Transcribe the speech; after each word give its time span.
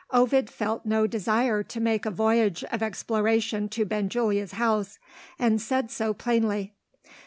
Ovid 0.09 0.49
felt 0.49 0.83
no 0.83 1.05
desire 1.05 1.61
to 1.61 1.79
make 1.79 2.07
a 2.07 2.09
voyage 2.09 2.63
of 2.71 2.81
exploration 2.81 3.69
to 3.69 3.85
Benjulia's 3.85 4.53
house 4.53 4.97
and 5.37 5.61
said 5.61 5.91
so 5.91 6.11
plainly. 6.11 6.73